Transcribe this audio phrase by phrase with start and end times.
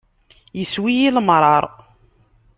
[0.61, 1.63] Issew-iyi lemṛaṛ.